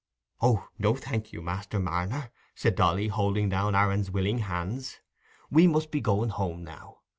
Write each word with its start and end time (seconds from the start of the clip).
"Oh, 0.41 0.67
no, 0.79 0.95
thank 0.95 1.31
you, 1.31 1.43
Master 1.43 1.77
Marner," 1.79 2.31
said 2.55 2.73
Dolly, 2.73 3.07
holding 3.09 3.49
down 3.49 3.75
Aaron's 3.75 4.09
willing 4.09 4.39
hands. 4.39 4.99
"We 5.51 5.67
must 5.67 5.91
be 5.91 6.01
going 6.01 6.29
home 6.29 6.63
now. 6.63 7.01